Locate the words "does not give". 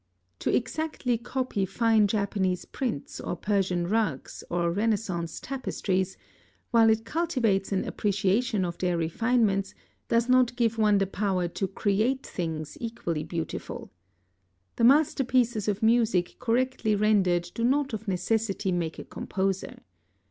10.07-10.79